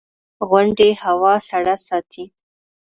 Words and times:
•غونډۍ 0.49 0.91
هوا 1.03 1.33
سړه 1.49 1.75
ساتي. 1.87 2.25